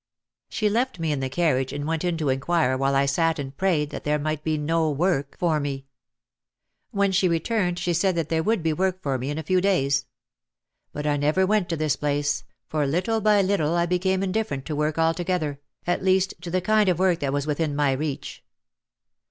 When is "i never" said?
11.05-11.45